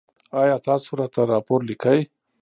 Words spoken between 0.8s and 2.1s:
راته راپور لیکئ؟